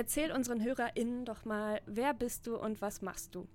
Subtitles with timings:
[0.00, 3.46] Erzähl unseren HörerInnen doch mal, wer bist du und was machst du?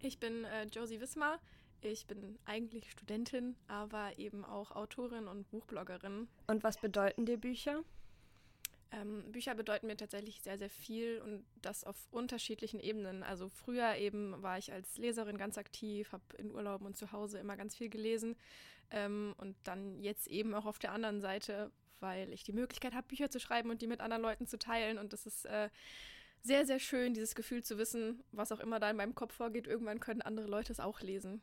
[0.00, 1.38] Ich bin äh, Josie Wismar.
[1.82, 6.28] Ich bin eigentlich Studentin, aber eben auch Autorin und Buchbloggerin.
[6.46, 7.82] Und was bedeuten dir Bücher?
[8.90, 13.22] Ähm, Bücher bedeuten mir tatsächlich sehr, sehr viel und das auf unterschiedlichen Ebenen.
[13.22, 17.38] Also früher eben war ich als Leserin ganz aktiv, habe in Urlauben und zu Hause
[17.38, 18.34] immer ganz viel gelesen
[18.90, 21.70] ähm, und dann jetzt eben auch auf der anderen Seite,
[22.00, 24.98] weil ich die Möglichkeit habe, Bücher zu schreiben und die mit anderen Leuten zu teilen
[24.98, 25.70] und das ist äh,
[26.42, 29.66] sehr, sehr schön, dieses Gefühl zu wissen, was auch immer da in meinem Kopf vorgeht,
[29.66, 31.42] irgendwann können andere Leute es auch lesen.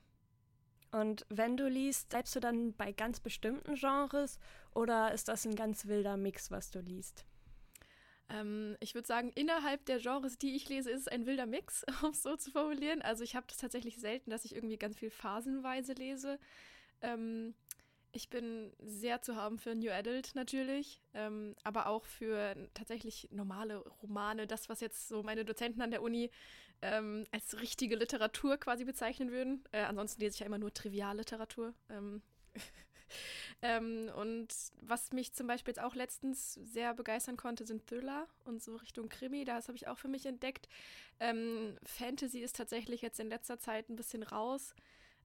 [0.92, 4.40] Und wenn du liest, bleibst du dann bei ganz bestimmten Genres
[4.74, 7.26] oder ist das ein ganz wilder Mix, was du liest?
[8.30, 11.86] Ähm, ich würde sagen, innerhalb der Genres, die ich lese, ist es ein wilder Mix,
[12.04, 13.02] um es so zu formulieren.
[13.02, 16.40] Also ich habe das tatsächlich selten, dass ich irgendwie ganz viel phasenweise lese.
[17.02, 17.54] Ähm,
[18.12, 23.78] ich bin sehr zu haben für New Adult natürlich, ähm, aber auch für tatsächlich normale
[23.78, 26.32] Romane, das, was jetzt so meine Dozenten an der Uni
[26.82, 29.64] ähm, als richtige Literatur quasi bezeichnen würden.
[29.72, 31.74] Äh, ansonsten lese ich ja immer nur Trivialliteratur.
[31.90, 32.22] Ähm,
[33.62, 34.48] ähm, und
[34.82, 39.10] was mich zum Beispiel jetzt auch letztens sehr begeistern konnte, sind Thriller und so Richtung
[39.10, 39.44] Krimi.
[39.44, 40.68] Das habe ich auch für mich entdeckt.
[41.20, 44.76] Ähm, Fantasy ist tatsächlich jetzt in letzter Zeit ein bisschen raus.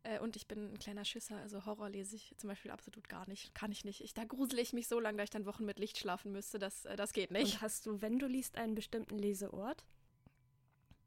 [0.05, 3.28] Äh, und ich bin ein kleiner Schisser, also Horror lese ich zum Beispiel absolut gar
[3.28, 3.55] nicht.
[3.55, 4.00] Kann ich nicht.
[4.03, 6.58] Ich, da grusele ich mich so lange, dass ich dann Wochen mit Licht schlafen müsste.
[6.58, 7.55] Das, äh, das geht nicht.
[7.55, 9.84] Und hast du, wenn du liest, einen bestimmten Leseort?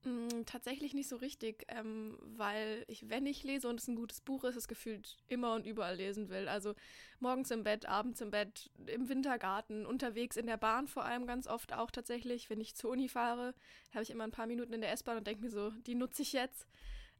[0.05, 4.21] Mm, tatsächlich nicht so richtig, ähm, weil ich, wenn ich lese und es ein gutes
[4.21, 6.47] Buch ist, es gefühlt immer und überall lesen will.
[6.47, 6.75] Also
[7.19, 11.47] morgens im Bett, abends im Bett, im Wintergarten, unterwegs in der Bahn vor allem ganz
[11.47, 12.51] oft auch tatsächlich.
[12.51, 13.55] Wenn ich zur Uni fahre,
[13.93, 16.21] habe ich immer ein paar Minuten in der S-Bahn und denke mir so, die nutze
[16.21, 16.67] ich jetzt.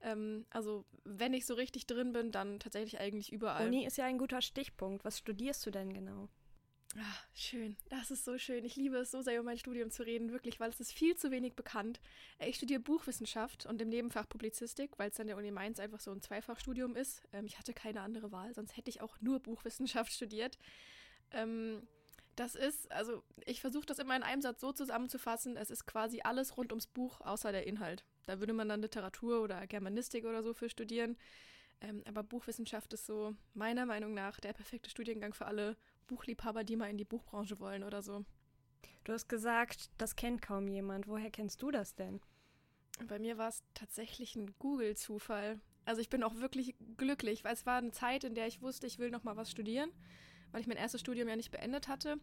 [0.06, 3.66] Ähm, also wenn ich so richtig drin bin, dann tatsächlich eigentlich überall.
[3.68, 5.04] Uni ist ja ein guter Stichpunkt.
[5.04, 6.30] Was studierst du denn genau?
[6.98, 7.76] Ach, schön.
[7.90, 8.64] Das ist so schön.
[8.64, 11.16] Ich liebe es so sehr, über mein Studium zu reden, wirklich, weil es ist viel
[11.16, 12.00] zu wenig bekannt.
[12.38, 16.00] Äh, ich studiere Buchwissenschaft und im Nebenfach Publizistik, weil es an der Uni Mainz einfach
[16.00, 17.24] so ein Zweifachstudium ist.
[17.34, 20.60] Ähm, ich hatte keine andere Wahl, sonst hätte ich auch nur Buchwissenschaft studiert.
[21.32, 21.88] Ähm,
[22.36, 26.22] das ist, also ich versuche das immer in einem Satz so zusammenzufassen, es ist quasi
[26.24, 28.06] alles rund ums Buch, außer der Inhalt.
[28.26, 31.18] Da würde man dann Literatur oder Germanistik oder so für studieren.
[31.82, 35.78] Ähm, aber Buchwissenschaft ist so meiner Meinung nach der perfekte Studiengang für alle
[36.08, 38.26] Buchliebhaber, die mal in die Buchbranche wollen oder so.
[39.04, 41.08] Du hast gesagt, das kennt kaum jemand.
[41.08, 42.22] Woher kennst du das denn?
[43.08, 45.60] Bei mir war es tatsächlich ein Google-Zufall.
[45.84, 48.88] Also ich bin auch wirklich glücklich, weil es war eine Zeit, in der ich wusste,
[48.88, 49.92] ich will noch mal was studieren,
[50.52, 52.18] weil ich mein erstes Studium ja nicht beendet hatte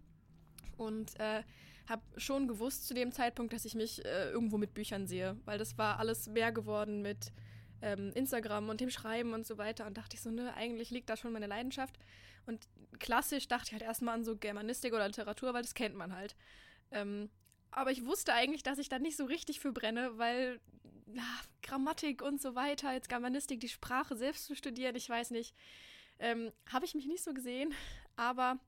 [0.76, 1.44] und äh,
[1.88, 5.58] habe schon gewusst zu dem Zeitpunkt, dass ich mich äh, irgendwo mit Büchern sehe, weil
[5.58, 7.32] das war alles mehr geworden mit
[7.80, 9.86] ähm, Instagram und dem Schreiben und so weiter.
[9.86, 11.98] Und dachte ich so, ne, eigentlich liegt da schon meine Leidenschaft.
[12.46, 16.14] Und klassisch dachte ich halt erstmal an so Germanistik oder Literatur, weil das kennt man
[16.14, 16.36] halt.
[16.90, 17.30] Ähm,
[17.70, 20.60] aber ich wusste eigentlich, dass ich da nicht so richtig für brenne, weil
[21.14, 21.24] ja,
[21.62, 25.54] Grammatik und so weiter, jetzt Germanistik, die Sprache selbst zu studieren, ich weiß nicht,
[26.18, 27.74] ähm, habe ich mich nicht so gesehen.
[28.16, 28.58] Aber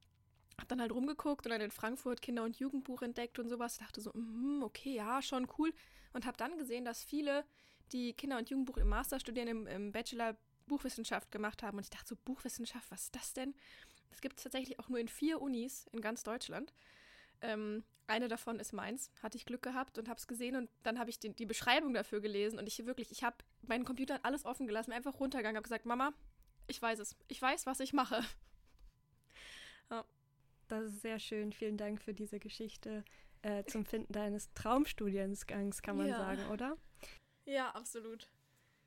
[0.58, 3.78] hab dann halt rumgeguckt und dann in Frankfurt Kinder- und Jugendbuch entdeckt und sowas.
[3.78, 5.72] Dachte so, mm, okay, ja, schon cool.
[6.12, 7.44] Und habe dann gesehen, dass viele,
[7.92, 11.78] die Kinder- und Jugendbuch im Master studieren, im, im Bachelor Buchwissenschaft gemacht haben.
[11.78, 13.54] Und ich dachte so, Buchwissenschaft, was ist das denn?
[14.10, 16.72] Das gibt es tatsächlich auch nur in vier Unis in ganz Deutschland.
[17.40, 20.98] Ähm, eine davon ist Mainz, hatte ich Glück gehabt und habe es gesehen und dann
[20.98, 24.44] habe ich die, die Beschreibung dafür gelesen und ich wirklich, ich habe meinen Computer alles
[24.44, 26.12] offen gelassen, einfach runtergegangen, habe gesagt, Mama,
[26.66, 28.22] ich weiß es, ich weiß, was ich mache.
[29.90, 30.02] Ja.
[30.68, 31.52] Das ist sehr schön.
[31.52, 33.04] Vielen Dank für diese Geschichte
[33.42, 36.16] äh, zum Finden deines Traumstudiengangs, kann man ja.
[36.16, 36.76] sagen, oder?
[37.44, 38.28] Ja, absolut.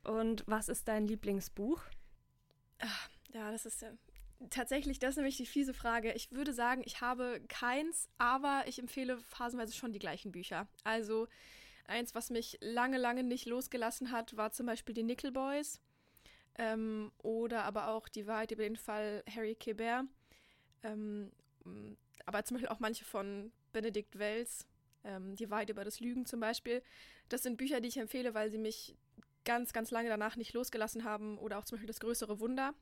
[0.04, 1.82] Und was ist dein Lieblingsbuch?
[2.78, 3.92] Ach, ja, das ist ja
[4.50, 6.12] tatsächlich, das ist nämlich die fiese Frage.
[6.12, 10.68] Ich würde sagen, ich habe keins, aber ich empfehle phasenweise schon die gleichen Bücher.
[10.84, 11.28] Also
[11.86, 15.80] eins, was mich lange, lange nicht losgelassen hat, war zum Beispiel die Nickel Boys
[16.56, 20.04] ähm, oder aber auch die Wahrheit über den Fall Harry Kebert.
[20.82, 21.32] Ähm,
[22.26, 24.66] aber zum Beispiel auch manche von Benedikt Wells,
[25.04, 26.82] ähm, Die Wahrheit über das Lügen zum Beispiel.
[27.28, 28.96] Das sind Bücher, die ich empfehle, weil sie mich
[29.44, 32.74] ganz, ganz lange danach nicht losgelassen haben oder auch zum Beispiel Das größere Wunder.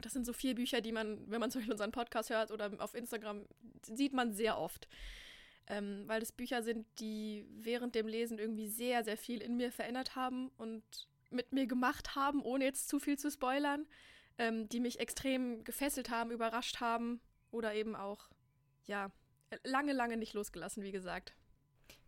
[0.00, 2.70] Das sind so vier Bücher, die man, wenn man zum Beispiel unseren Podcast hört oder
[2.78, 3.46] auf Instagram,
[3.82, 4.88] sieht man sehr oft.
[5.66, 9.70] Ähm, weil das Bücher sind, die während dem Lesen irgendwie sehr, sehr viel in mir
[9.70, 10.82] verändert haben und
[11.30, 13.86] mit mir gemacht haben, ohne jetzt zu viel zu spoilern,
[14.38, 18.28] ähm, die mich extrem gefesselt haben, überrascht haben oder eben auch,
[18.84, 19.10] ja,
[19.64, 21.34] lange, lange nicht losgelassen, wie gesagt.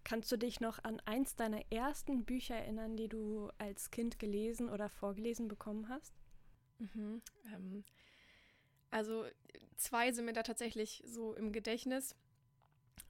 [0.04, 4.70] Kannst du dich noch an eins deiner ersten Bücher erinnern, die du als Kind gelesen
[4.70, 6.14] oder vorgelesen bekommen hast?
[6.78, 7.20] Mhm,
[7.54, 7.84] ähm,
[8.90, 9.26] also
[9.76, 12.16] zwei sind mir da tatsächlich so im Gedächtnis.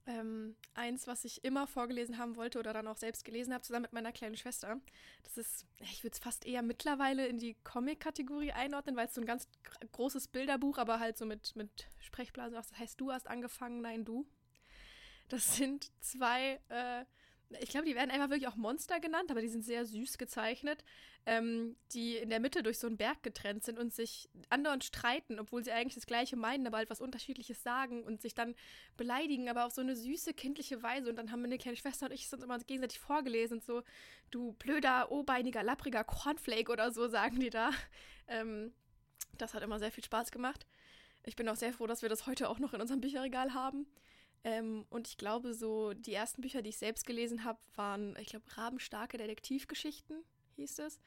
[0.07, 3.83] Ähm, eins, was ich immer vorgelesen haben wollte oder dann auch selbst gelesen habe, zusammen
[3.83, 4.81] mit meiner kleinen Schwester.
[5.23, 9.21] Das ist, ich würde es fast eher mittlerweile in die Comic-Kategorie einordnen, weil es so
[9.21, 9.49] ein ganz
[9.93, 12.55] großes Bilderbuch, aber halt so mit, mit Sprechblasen.
[12.55, 14.27] Das heißt, du hast angefangen, nein, du.
[15.29, 17.05] Das sind zwei äh,
[17.59, 20.85] ich glaube, die werden einfach wirklich auch Monster genannt, aber die sind sehr süß gezeichnet,
[21.27, 25.41] ähm, die in der Mitte durch so einen Berg getrennt sind und sich andauernd streiten,
[25.41, 28.55] obwohl sie eigentlich das Gleiche meinen, aber halt was Unterschiedliches sagen und sich dann
[28.97, 31.11] beleidigen, aber auf so eine süße, kindliche Weise.
[31.11, 33.83] Und dann haben meine kleine Schwester und ich uns immer gegenseitig vorgelesen und so,
[34.31, 37.71] du blöder, obeiniger, lappriger Cornflake oder so, sagen die da.
[38.29, 38.73] Ähm,
[39.39, 40.67] das hat immer sehr viel Spaß gemacht.
[41.25, 43.87] Ich bin auch sehr froh, dass wir das heute auch noch in unserem Bücherregal haben.
[44.43, 48.29] Ähm, und ich glaube, so die ersten Bücher, die ich selbst gelesen habe, waren, ich
[48.29, 50.25] glaube, rabenstarke Detektivgeschichten,
[50.57, 51.01] hieß es.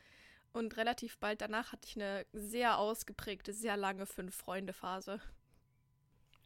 [0.52, 5.20] Und relativ bald danach hatte ich eine sehr ausgeprägte, sehr lange Fünf-Freunde-Phase.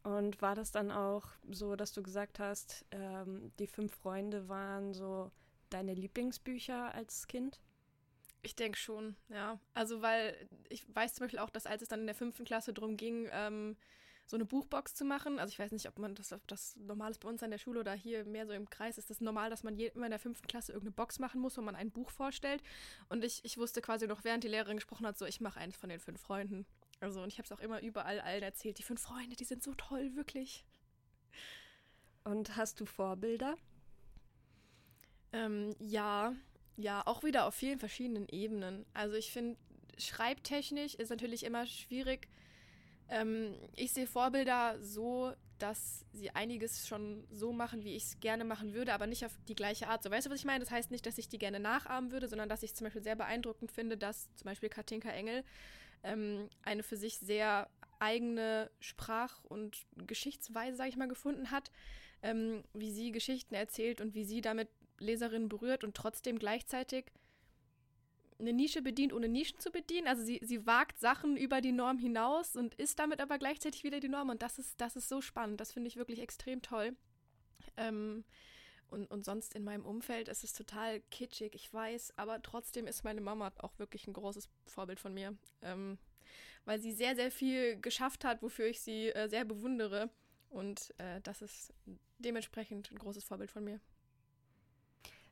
[0.03, 4.93] Und war das dann auch so, dass du gesagt hast, ähm, die fünf Freunde waren
[4.93, 5.29] so
[5.69, 7.59] deine Lieblingsbücher als Kind?
[8.41, 9.59] Ich denke schon, ja.
[9.73, 12.71] Also, weil ich weiß zum Beispiel auch, dass als es dann in der fünften Klasse
[12.71, 13.75] drum ging, ähm,
[14.27, 15.39] so eine Buchbox zu machen.
[15.39, 17.57] Also ich weiß nicht, ob man das, ob das normal ist bei uns an der
[17.57, 18.97] Schule oder hier mehr so im Kreis.
[18.97, 21.57] Ist das normal, dass man je, immer in der fünften Klasse irgendeine Box machen muss,
[21.57, 22.61] wo man ein Buch vorstellt?
[23.07, 25.77] Und ich, ich wusste quasi noch, während die Lehrerin gesprochen hat, so, ich mache eins
[25.77, 26.65] von den fünf Freunden.
[26.99, 28.77] Also, und ich habe es auch immer überall allen erzählt.
[28.79, 30.65] Die fünf Freunde, die sind so toll, wirklich.
[32.25, 33.55] Und hast du Vorbilder?
[35.31, 36.33] Ähm, ja,
[36.75, 38.85] ja, auch wieder auf vielen verschiedenen Ebenen.
[38.93, 39.57] Also ich finde,
[39.97, 42.27] schreibtechnisch ist natürlich immer schwierig,
[43.09, 48.43] ähm, ich sehe Vorbilder so, dass sie einiges schon so machen, wie ich es gerne
[48.43, 50.03] machen würde, aber nicht auf die gleiche Art.
[50.03, 50.63] So, weißt du, was ich meine?
[50.63, 53.15] Das heißt nicht, dass ich die gerne nachahmen würde, sondern dass ich zum Beispiel sehr
[53.15, 55.43] beeindruckend finde, dass zum Beispiel Katinka Engel
[56.03, 57.69] ähm, eine für sich sehr
[57.99, 61.71] eigene Sprach- und Geschichtsweise, sage ich mal, gefunden hat,
[62.21, 64.69] ähm, wie sie Geschichten erzählt und wie sie damit
[64.99, 67.05] Leserinnen berührt und trotzdem gleichzeitig
[68.39, 70.07] eine Nische bedient, ohne Nischen zu bedienen.
[70.07, 73.99] Also sie, sie wagt Sachen über die Norm hinaus und ist damit aber gleichzeitig wieder
[73.99, 74.29] die Norm.
[74.29, 75.59] Und das ist, das ist so spannend.
[75.59, 76.95] Das finde ich wirklich extrem toll.
[77.77, 78.23] Ähm,
[78.89, 83.03] und, und sonst in meinem Umfeld ist es total kitschig, ich weiß, aber trotzdem ist
[83.03, 85.35] meine Mama auch wirklich ein großes Vorbild von mir.
[85.61, 85.97] Ähm,
[86.65, 90.09] weil sie sehr, sehr viel geschafft hat, wofür ich sie äh, sehr bewundere.
[90.49, 91.73] Und äh, das ist
[92.19, 93.79] dementsprechend ein großes Vorbild von mir.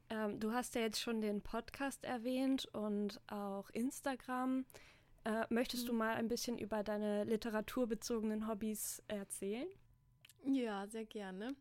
[0.10, 4.66] Ähm, du hast ja jetzt schon den Podcast erwähnt und auch Instagram.
[5.24, 5.88] Äh, möchtest mhm.
[5.88, 9.68] du mal ein bisschen über deine literaturbezogenen Hobbys erzählen?
[10.46, 11.56] Ja, sehr gerne.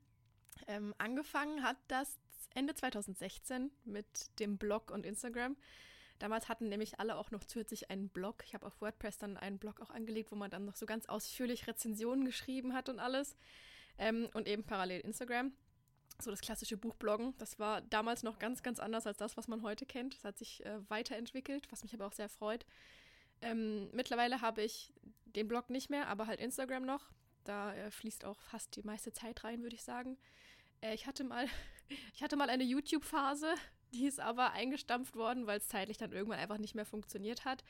[0.67, 2.19] Ähm, angefangen hat das
[2.55, 5.57] Ende 2016 mit dem Blog und Instagram.
[6.19, 8.45] Damals hatten nämlich alle auch noch zusätzlich einen Blog.
[8.47, 11.07] Ich habe auf WordPress dann einen Blog auch angelegt, wo man dann noch so ganz
[11.07, 13.37] ausführlich Rezensionen geschrieben hat und alles.
[13.99, 15.53] Ähm, und eben parallel Instagram
[16.21, 17.35] so das klassische Buchbloggen.
[17.39, 20.17] Das war damals noch ganz, ganz anders als das, was man heute kennt.
[20.17, 22.65] Das hat sich äh, weiterentwickelt, was mich aber auch sehr freut.
[23.43, 24.93] Ähm, mittlerweile habe ich
[25.27, 27.11] den Blog nicht mehr, aber halt Instagram noch.
[27.45, 30.17] Da äh, fließt auch fast die meiste Zeit rein, würde ich sagen.
[30.81, 31.47] Äh, ich hatte mal,
[32.15, 33.55] ich hatte mal eine YouTube-Phase,
[33.93, 37.65] die ist aber eingestampft worden, weil es zeitlich dann irgendwann einfach nicht mehr funktioniert hat.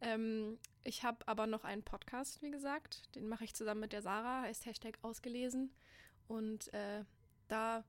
[0.00, 3.14] Ähm, ich habe aber noch einen Podcast, wie gesagt.
[3.14, 5.72] Den mache ich zusammen mit der Sarah, heißt Hashtag ausgelesen.
[6.28, 7.04] Und äh,
[7.48, 7.84] da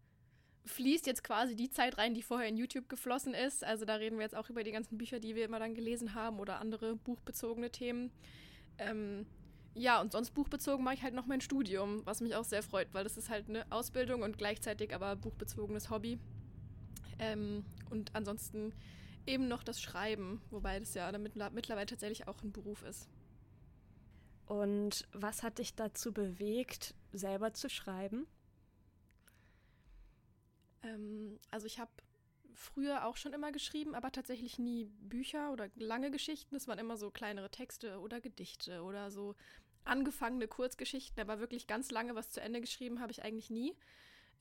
[0.65, 3.63] fließt jetzt quasi die Zeit rein, die vorher in YouTube geflossen ist.
[3.63, 6.13] Also da reden wir jetzt auch über die ganzen Bücher, die wir immer dann gelesen
[6.13, 8.11] haben oder andere buchbezogene Themen.
[8.77, 9.25] Ähm,
[9.73, 12.93] ja, und sonst buchbezogen mache ich halt noch mein Studium, was mich auch sehr freut,
[12.93, 16.19] weil das ist halt eine Ausbildung und gleichzeitig aber buchbezogenes Hobby.
[17.19, 18.73] Ähm, und ansonsten
[19.25, 23.07] eben noch das Schreiben, wobei das ja damit mittlerweile tatsächlich auch ein Beruf ist.
[24.45, 28.25] Und was hat dich dazu bewegt, selber zu schreiben?
[30.83, 31.91] Ähm, also ich habe
[32.53, 36.55] früher auch schon immer geschrieben, aber tatsächlich nie Bücher oder lange Geschichten.
[36.55, 39.35] Es waren immer so kleinere Texte oder Gedichte oder so
[39.85, 43.75] angefangene Kurzgeschichten, aber wirklich ganz lange was zu Ende geschrieben habe ich eigentlich nie.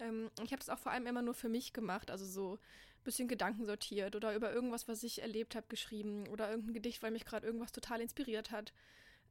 [0.00, 3.04] Ähm, ich habe es auch vor allem immer nur für mich gemacht, also so ein
[3.04, 7.12] bisschen Gedanken sortiert oder über irgendwas, was ich erlebt habe, geschrieben oder irgendein Gedicht, weil
[7.12, 8.72] mich gerade irgendwas total inspiriert hat.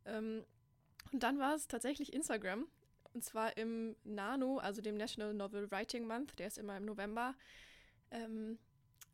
[0.06, 0.46] Ähm,
[1.12, 2.68] und dann war es tatsächlich Instagram.
[3.18, 7.34] Und zwar im NaNo, also dem National Novel Writing Month, der ist immer im November,
[8.12, 8.60] ähm,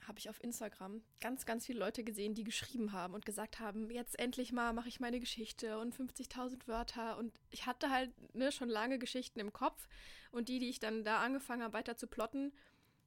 [0.05, 3.89] habe ich auf Instagram ganz, ganz viele Leute gesehen, die geschrieben haben und gesagt haben,
[3.89, 7.17] jetzt endlich mal mache ich meine Geschichte und 50.000 Wörter.
[7.17, 9.87] Und ich hatte halt ne, schon lange Geschichten im Kopf.
[10.33, 12.51] Und die, die ich dann da angefangen habe, weiter zu plotten,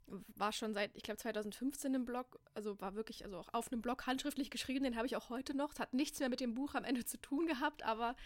[0.06, 3.82] war schon seit, ich glaube, 2015 im Blog, also war wirklich, also auch auf einem
[3.82, 5.74] Blog handschriftlich geschrieben, den habe ich auch heute noch.
[5.74, 8.16] Es hat nichts mehr mit dem Buch am Ende zu tun gehabt, aber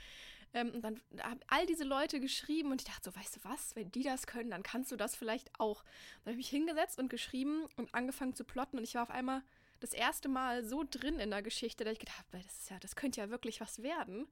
[0.53, 3.77] Ähm, und dann haben all diese Leute geschrieben und ich dachte so, weißt du was,
[3.77, 5.85] wenn die das können, dann kannst du das vielleicht auch.
[6.25, 9.11] Dann habe ich mich hingesetzt und geschrieben und angefangen zu plotten und ich war auf
[9.11, 9.43] einmal
[9.79, 12.79] das erste Mal so drin in der Geschichte, dass ich gedacht habe, das ist ja,
[12.81, 14.27] das könnte ja wirklich was werden.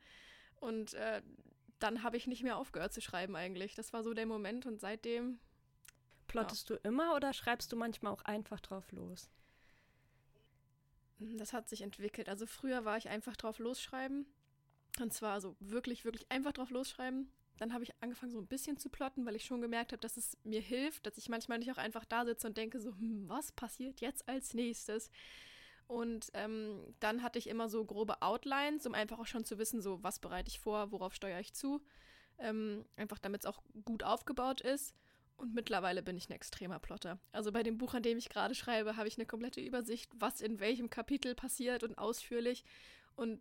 [0.60, 1.22] Und äh,
[1.78, 3.74] dann habe ich nicht mehr aufgehört zu schreiben eigentlich.
[3.74, 5.38] Das war so der Moment und seitdem.
[6.26, 6.76] Plottest ja.
[6.76, 9.30] du immer oder schreibst du manchmal auch einfach drauf los?
[11.18, 12.28] Das hat sich entwickelt.
[12.28, 14.26] Also früher war ich einfach drauf losschreiben.
[15.00, 17.30] Und zwar so wirklich, wirklich einfach drauf losschreiben.
[17.58, 20.16] Dann habe ich angefangen, so ein bisschen zu plotten, weil ich schon gemerkt habe, dass
[20.16, 23.28] es mir hilft, dass ich manchmal nicht auch einfach da sitze und denke, so, hm,
[23.28, 25.10] was passiert jetzt als nächstes?
[25.88, 29.80] Und ähm, dann hatte ich immer so grobe Outlines, um einfach auch schon zu wissen,
[29.80, 31.82] so, was bereite ich vor, worauf steuere ich zu.
[32.38, 34.94] Ähm, einfach damit es auch gut aufgebaut ist.
[35.38, 37.18] Und mittlerweile bin ich ein extremer Plotter.
[37.32, 40.40] Also bei dem Buch, an dem ich gerade schreibe, habe ich eine komplette Übersicht, was
[40.40, 42.64] in welchem Kapitel passiert und ausführlich.
[43.14, 43.40] Und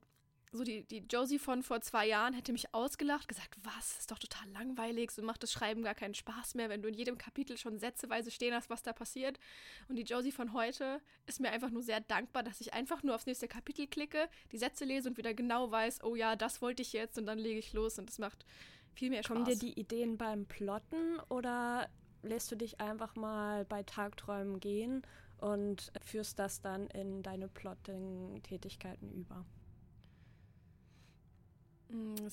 [0.51, 4.19] so die, die Josie von vor zwei Jahren hätte mich ausgelacht, gesagt, was, ist doch
[4.19, 7.57] total langweilig, so macht das Schreiben gar keinen Spaß mehr, wenn du in jedem Kapitel
[7.57, 9.39] schon sätzeweise stehen hast, was da passiert.
[9.87, 13.15] Und die Josie von heute ist mir einfach nur sehr dankbar, dass ich einfach nur
[13.15, 16.81] aufs nächste Kapitel klicke, die Sätze lese und wieder genau weiß, oh ja, das wollte
[16.81, 18.45] ich jetzt und dann lege ich los und das macht
[18.93, 19.33] viel mehr Spaß.
[19.33, 21.89] Kommen dir die Ideen beim Plotten oder
[22.23, 25.03] lässt du dich einfach mal bei Tagträumen gehen
[25.37, 29.45] und führst das dann in deine Plotting-Tätigkeiten über?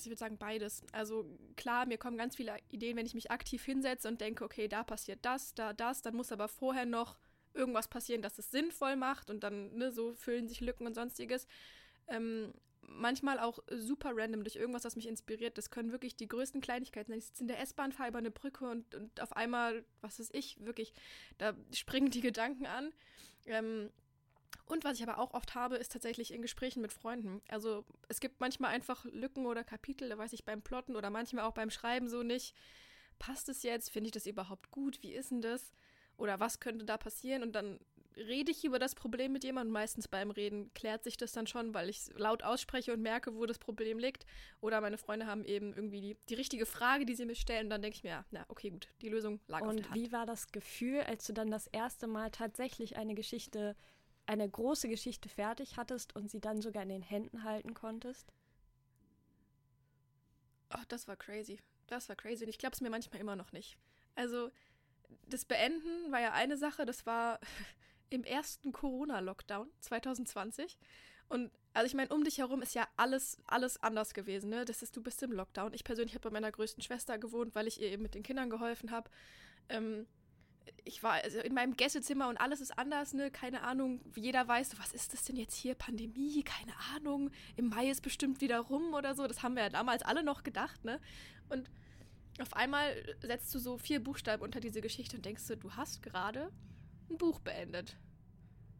[0.03, 0.83] Ich würde sagen beides.
[0.91, 1.25] Also
[1.55, 4.83] klar, mir kommen ganz viele Ideen, wenn ich mich aktiv hinsetze und denke, okay, da
[4.83, 7.17] passiert das, da das, dann muss aber vorher noch
[7.53, 11.47] irgendwas passieren, dass es sinnvoll macht und dann ne, so füllen sich Lücken und sonstiges.
[12.07, 12.53] Ähm,
[12.87, 15.57] manchmal auch super random durch irgendwas, was mich inspiriert.
[15.57, 17.19] Das können wirklich die größten Kleinigkeiten sein.
[17.19, 20.29] Ich sitze in der S-Bahn, fahre über eine Brücke und, und auf einmal, was weiß
[20.33, 20.93] ich, wirklich,
[21.37, 22.93] da springen die Gedanken an.
[23.45, 23.89] Ähm,
[24.65, 27.41] und was ich aber auch oft habe, ist tatsächlich in Gesprächen mit Freunden.
[27.47, 31.45] Also es gibt manchmal einfach Lücken oder Kapitel, da weiß ich beim Plotten oder manchmal
[31.45, 32.55] auch beim Schreiben so nicht,
[33.19, 35.71] passt es jetzt, finde ich das überhaupt gut, wie ist denn das?
[36.17, 37.43] Oder was könnte da passieren?
[37.43, 37.79] Und dann
[38.17, 39.73] rede ich über das Problem mit jemandem.
[39.73, 43.45] Meistens beim Reden klärt sich das dann schon, weil ich laut ausspreche und merke, wo
[43.45, 44.25] das Problem liegt.
[44.61, 47.65] Oder meine Freunde haben eben irgendwie die, die richtige Frage, die sie mir stellen.
[47.65, 49.85] Und dann denke ich mir, ja, na, okay, gut, die Lösung lag und auf der
[49.85, 49.97] Hand.
[49.97, 53.75] Und wie war das Gefühl, als du dann das erste Mal tatsächlich eine Geschichte
[54.25, 58.33] eine große Geschichte fertig hattest und sie dann sogar in den Händen halten konntest?
[60.69, 61.59] Ach, das war crazy.
[61.87, 62.43] Das war crazy.
[62.43, 63.77] Und ich glaube es mir manchmal immer noch nicht.
[64.15, 64.49] Also,
[65.27, 67.39] das Beenden war ja eine Sache, das war
[68.09, 70.77] im ersten Corona-Lockdown 2020.
[71.27, 74.63] Und also ich meine, um dich herum ist ja alles, alles anders gewesen, ne?
[74.63, 75.73] Das ist, du bist im Lockdown.
[75.73, 78.49] Ich persönlich habe bei meiner größten Schwester gewohnt, weil ich ihr eben mit den Kindern
[78.49, 79.09] geholfen habe.
[79.69, 80.07] Ähm,
[80.83, 83.31] ich war also in meinem Gästezimmer und alles ist anders, ne?
[83.31, 84.01] Keine Ahnung.
[84.15, 85.75] Jeder weiß, was ist das denn jetzt hier?
[85.75, 86.43] Pandemie?
[86.43, 87.31] Keine Ahnung.
[87.55, 89.27] Im Mai ist bestimmt wieder rum oder so.
[89.27, 90.99] Das haben wir ja damals alle noch gedacht, ne?
[91.49, 91.69] Und
[92.39, 96.03] auf einmal setzt du so vier Buchstaben unter diese Geschichte und denkst du, du hast
[96.03, 96.51] gerade
[97.09, 97.97] ein Buch beendet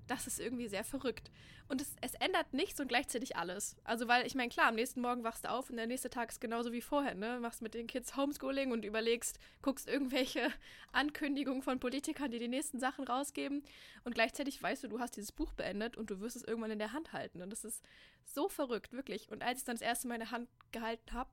[0.08, 1.32] das ist irgendwie sehr verrückt.
[1.68, 3.76] Und es, es ändert nichts und gleichzeitig alles.
[3.84, 6.30] Also, weil ich meine, klar, am nächsten Morgen wachst du auf und der nächste Tag
[6.30, 7.40] ist genauso wie vorher, ne?
[7.40, 10.52] Machst mit den Kids Homeschooling und überlegst, guckst irgendwelche
[10.92, 13.64] Ankündigungen von Politikern, die die nächsten Sachen rausgeben.
[14.04, 16.80] Und gleichzeitig weißt du, du hast dieses Buch beendet und du wirst es irgendwann in
[16.80, 17.42] der Hand halten.
[17.42, 17.84] Und das ist
[18.24, 19.32] so verrückt, wirklich.
[19.32, 21.32] Und als ich dann das erste Mal in der Hand gehalten habe,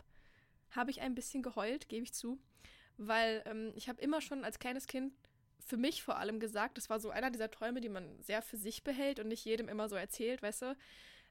[0.71, 2.39] habe ich ein bisschen geheult, gebe ich zu.
[2.97, 5.13] Weil ähm, ich habe immer schon als kleines Kind
[5.65, 8.57] für mich vor allem gesagt, das war so einer dieser Träume, die man sehr für
[8.57, 10.77] sich behält und nicht jedem immer so erzählt, weißt du,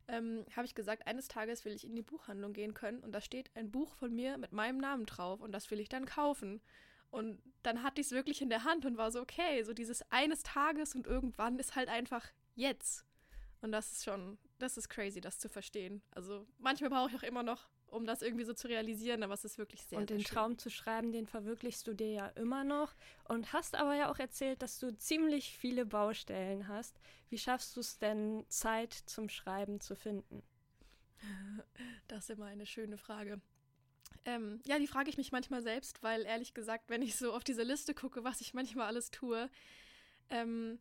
[0.08, 3.22] ähm, habe ich gesagt, eines Tages will ich in die Buchhandlung gehen können und da
[3.22, 6.62] steht ein Buch von mir mit meinem Namen drauf und das will ich dann kaufen.
[7.12, 10.02] Und dann hatte ich es wirklich in der Hand und war so, okay, so dieses
[10.12, 13.06] eines Tages und irgendwann ist halt einfach jetzt.
[13.62, 16.02] Und das ist schon, das ist crazy, das zu verstehen.
[16.12, 19.46] Also manchmal brauche ich auch immer noch um das irgendwie so zu realisieren, aber es
[19.46, 20.36] ist wirklich sehr Und den sehr schön.
[20.36, 22.96] Traum zu schreiben, den verwirklichst du dir ja immer noch
[23.26, 27.00] und hast aber ja auch erzählt, dass du ziemlich viele Baustellen hast.
[27.30, 30.44] Wie schaffst du es denn, Zeit zum Schreiben zu finden?
[32.08, 33.40] Das ist immer eine schöne Frage.
[34.26, 37.44] Ähm, ja, die frage ich mich manchmal selbst, weil ehrlich gesagt, wenn ich so auf
[37.44, 39.50] diese Liste gucke, was ich manchmal alles tue,
[40.30, 40.80] ähm,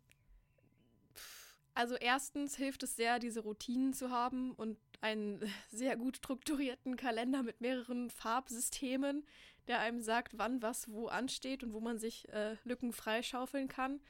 [1.74, 7.42] also erstens hilft es sehr, diese Routinen zu haben und einen sehr gut strukturierten Kalender
[7.42, 9.26] mit mehreren Farbsystemen,
[9.68, 14.00] der einem sagt, wann was wo ansteht und wo man sich äh, Lücken freischaufeln kann.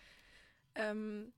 [0.75, 1.33] Ähm,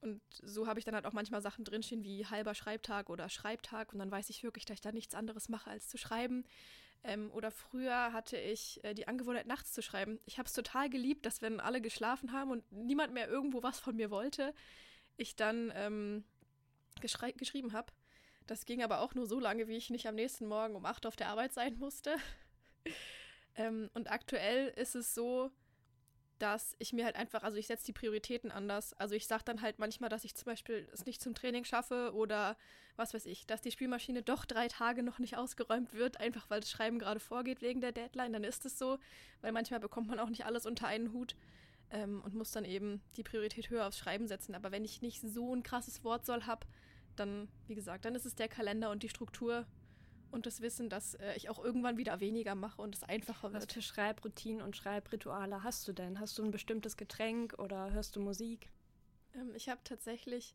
[0.00, 3.92] und so habe ich dann halt auch manchmal Sachen drinstehen wie halber Schreibtag oder Schreibtag
[3.92, 6.44] und dann weiß ich wirklich, dass ich da nichts anderes mache als zu schreiben.
[7.02, 10.18] Ähm, oder früher hatte ich äh, die Angewohnheit, nachts zu schreiben.
[10.26, 13.78] Ich habe es total geliebt, dass wenn alle geschlafen haben und niemand mehr irgendwo was
[13.78, 14.54] von mir wollte,
[15.16, 16.24] ich dann ähm,
[17.00, 17.92] geschrieben habe.
[18.50, 21.06] Das ging aber auch nur so lange, wie ich nicht am nächsten Morgen um 8
[21.06, 22.16] auf der Arbeit sein musste.
[23.54, 25.52] ähm, und aktuell ist es so,
[26.40, 28.92] dass ich mir halt einfach, also ich setze die Prioritäten anders.
[28.94, 32.12] Also ich sage dann halt manchmal, dass ich zum Beispiel es nicht zum Training schaffe
[32.12, 32.56] oder
[32.96, 36.58] was weiß ich, dass die Spielmaschine doch drei Tage noch nicht ausgeräumt wird, einfach weil
[36.58, 38.32] das Schreiben gerade vorgeht wegen der Deadline.
[38.32, 38.98] Dann ist es so,
[39.42, 41.36] weil manchmal bekommt man auch nicht alles unter einen Hut
[41.92, 44.56] ähm, und muss dann eben die Priorität höher aufs Schreiben setzen.
[44.56, 46.66] Aber wenn ich nicht so ein krasses Wortsoll habe,
[47.20, 49.66] dann, wie gesagt, dann ist es der Kalender und die Struktur,
[50.30, 53.66] und das Wissen, dass äh, ich auch irgendwann wieder weniger mache und es einfacher wird.
[53.66, 56.20] Was für Schreibroutinen und Schreibrituale hast du denn?
[56.20, 58.70] Hast du ein bestimmtes Getränk oder hörst du Musik?
[59.34, 60.54] Ähm, ich habe tatsächlich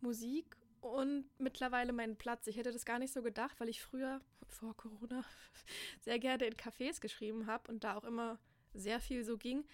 [0.00, 2.46] Musik und mittlerweile meinen Platz.
[2.46, 5.24] Ich hätte das gar nicht so gedacht, weil ich früher, vor Corona,
[6.00, 8.38] sehr gerne in Cafés geschrieben habe und da auch immer
[8.72, 9.64] sehr viel so ging.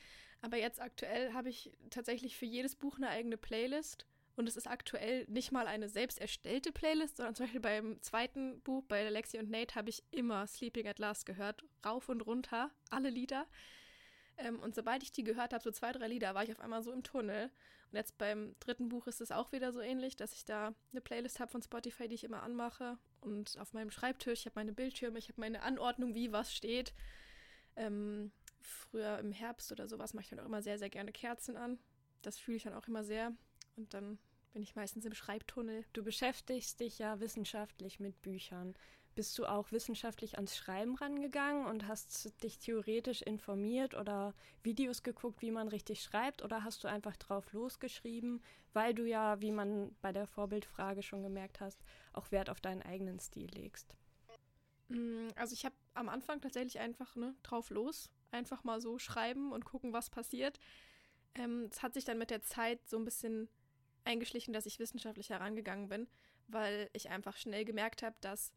[0.43, 4.07] Aber jetzt aktuell habe ich tatsächlich für jedes Buch eine eigene Playlist
[4.41, 8.63] und es ist aktuell nicht mal eine selbst erstellte Playlist, sondern zum Beispiel beim zweiten
[8.63, 11.63] Buch, bei Lexi und Nate, habe ich immer Sleeping at Last gehört.
[11.85, 13.47] Rauf und runter, alle Lieder.
[14.39, 16.83] Ähm, und sobald ich die gehört habe, so zwei, drei Lieder, war ich auf einmal
[16.83, 17.51] so im Tunnel.
[17.91, 21.03] Und jetzt beim dritten Buch ist es auch wieder so ähnlich, dass ich da eine
[21.03, 22.97] Playlist habe von Spotify, die ich immer anmache.
[23.21, 26.95] Und auf meinem Schreibtisch, ich habe meine Bildschirme, ich habe meine Anordnung, wie was steht.
[27.77, 28.33] Ähm,
[28.63, 31.79] früher im Herbst oder sowas mache ich dann auch immer sehr, sehr gerne Kerzen an.
[32.23, 33.35] Das fühle ich dann auch immer sehr.
[33.77, 34.19] Und dann
[34.53, 35.85] bin ich meistens im Schreibtunnel.
[35.93, 38.75] Du beschäftigst dich ja wissenschaftlich mit Büchern.
[39.15, 45.43] Bist du auch wissenschaftlich ans Schreiben rangegangen und hast dich theoretisch informiert oder Videos geguckt,
[45.43, 46.43] wie man richtig schreibt?
[46.43, 48.43] Oder hast du einfach drauf losgeschrieben,
[48.73, 52.83] weil du ja, wie man bei der Vorbildfrage schon gemerkt hast, auch Wert auf deinen
[52.83, 53.97] eigenen Stil legst?
[54.89, 59.53] Mm, also ich habe am Anfang tatsächlich einfach ne, drauf los, einfach mal so schreiben
[59.53, 60.61] und gucken, was passiert.
[61.35, 63.49] Ähm, es ähm, hat sich dann mit der Zeit so ein bisschen
[64.05, 66.09] eingeschlichen, dass ich wissenschaftlich herangegangen bin,
[66.49, 68.53] weil ich einfach schnell gemerkt habe, dass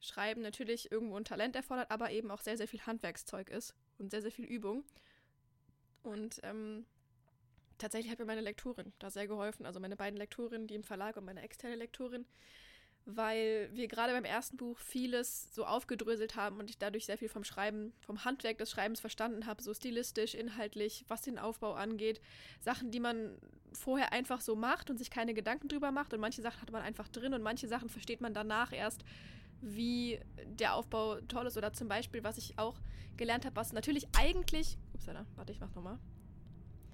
[0.00, 4.10] Schreiben natürlich irgendwo ein Talent erfordert, aber eben auch sehr, sehr viel Handwerkszeug ist und
[4.10, 4.84] sehr, sehr viel Übung.
[6.02, 6.86] Und ähm,
[7.78, 11.16] tatsächlich hat mir meine Lektorin da sehr geholfen, also meine beiden Lektorinnen, die im Verlag
[11.16, 12.26] und meine externe Lektorin,
[13.10, 17.30] weil wir gerade beim ersten Buch vieles so aufgedröselt haben und ich dadurch sehr viel
[17.30, 22.20] vom Schreiben, vom Handwerk des Schreibens verstanden habe, so stilistisch, inhaltlich, was den Aufbau angeht.
[22.60, 23.38] Sachen, die man
[23.72, 26.82] vorher einfach so macht und sich keine Gedanken drüber macht und manche Sachen hat man
[26.82, 29.04] einfach drin und manche Sachen versteht man danach erst,
[29.62, 31.56] wie der Aufbau toll ist.
[31.56, 32.76] Oder zum Beispiel, was ich auch
[33.16, 34.76] gelernt habe, was natürlich eigentlich.
[34.92, 35.98] Upsala, warte, ich mach nochmal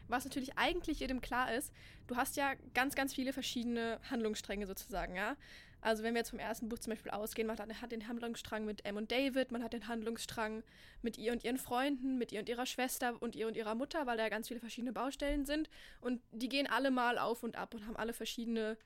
[0.09, 1.73] was natürlich eigentlich jedem klar ist,
[2.07, 5.37] du hast ja ganz, ganz viele verschiedene Handlungsstränge sozusagen, ja.
[5.85, 8.87] Also wenn wir jetzt vom ersten Buch zum Beispiel ausgehen, man hat den Handlungsstrang mit
[8.87, 10.63] Em und David, man hat den Handlungsstrang
[11.03, 14.07] mit ihr und ihren Freunden, mit ihr und ihrer Schwester und ihr und ihrer Mutter,
[14.07, 15.69] weil da ja ganz viele verschiedene Baustellen sind.
[16.01, 18.79] Und die gehen alle mal auf und ab und haben alle verschiedene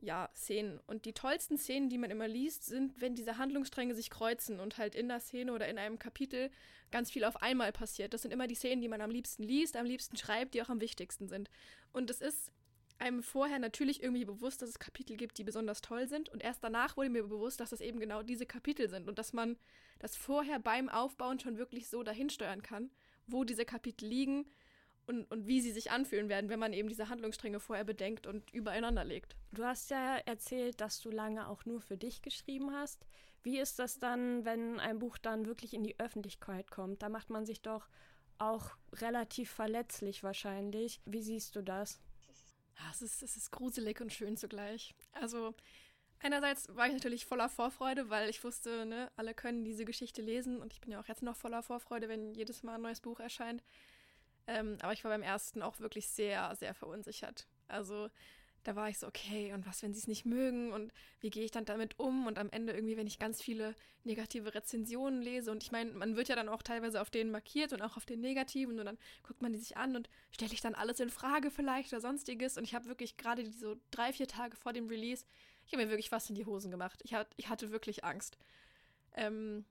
[0.00, 0.80] ja, Szenen.
[0.88, 4.78] Und die tollsten Szenen, die man immer liest, sind, wenn diese Handlungsstränge sich kreuzen und
[4.78, 6.50] halt in der Szene oder in einem Kapitel
[6.90, 8.14] ganz viel auf einmal passiert.
[8.14, 10.70] Das sind immer die Szenen, die man am liebsten liest, am liebsten schreibt, die auch
[10.70, 11.50] am wichtigsten sind.
[11.92, 12.50] Und es ist
[13.02, 16.28] einem vorher natürlich irgendwie bewusst, dass es Kapitel gibt, die besonders toll sind.
[16.28, 19.32] Und erst danach wurde mir bewusst, dass das eben genau diese Kapitel sind und dass
[19.32, 19.56] man
[19.98, 22.90] das vorher beim Aufbauen schon wirklich so dahin steuern kann,
[23.26, 24.46] wo diese Kapitel liegen
[25.06, 28.52] und, und wie sie sich anfühlen werden, wenn man eben diese Handlungsstränge vorher bedenkt und
[28.52, 29.36] übereinander legt.
[29.50, 33.04] Du hast ja erzählt, dass du lange auch nur für dich geschrieben hast.
[33.42, 37.02] Wie ist das dann, wenn ein Buch dann wirklich in die Öffentlichkeit kommt?
[37.02, 37.88] Da macht man sich doch
[38.38, 41.00] auch relativ verletzlich wahrscheinlich.
[41.04, 42.00] Wie siehst du das?
[42.78, 44.94] Ja, es, ist, es ist gruselig und schön zugleich.
[45.12, 45.54] Also
[46.20, 50.60] einerseits war ich natürlich voller Vorfreude, weil ich wusste, ne, alle können diese Geschichte lesen
[50.60, 53.20] und ich bin ja auch jetzt noch voller Vorfreude, wenn jedes Mal ein neues Buch
[53.20, 53.62] erscheint.
[54.46, 57.46] Ähm, aber ich war beim ersten auch wirklich sehr, sehr verunsichert.
[57.68, 58.10] Also
[58.64, 61.44] da war ich so, okay, und was, wenn sie es nicht mögen und wie gehe
[61.44, 62.26] ich dann damit um?
[62.26, 66.16] Und am Ende irgendwie, wenn ich ganz viele negative Rezensionen lese und ich meine, man
[66.16, 68.98] wird ja dann auch teilweise auf denen markiert und auch auf den negativen und dann
[69.22, 72.56] guckt man die sich an und stelle ich dann alles in Frage vielleicht oder sonstiges
[72.56, 75.24] und ich habe wirklich gerade so drei, vier Tage vor dem Release,
[75.66, 77.00] ich habe mir wirklich fast in die Hosen gemacht.
[77.04, 78.36] Ich, hat, ich hatte wirklich Angst.
[79.14, 79.64] Ähm,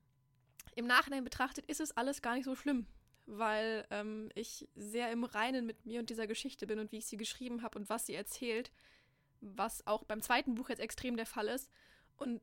[0.75, 2.85] Im Nachhinein betrachtet ist es alles gar nicht so schlimm,
[3.37, 7.05] weil ähm, ich sehr im Reinen mit mir und dieser Geschichte bin und wie ich
[7.05, 8.71] sie geschrieben habe und was sie erzählt,
[9.39, 11.69] was auch beim zweiten Buch jetzt extrem der Fall ist.
[12.17, 12.41] Und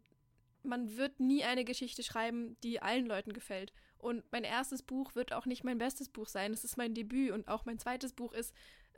[0.63, 3.73] man wird nie eine Geschichte schreiben, die allen Leuten gefällt.
[3.99, 6.53] Und mein erstes Buch wird auch nicht mein bestes Buch sein.
[6.53, 8.55] Es ist mein Debüt und auch mein zweites Buch ist